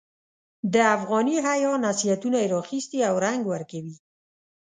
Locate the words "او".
3.09-3.15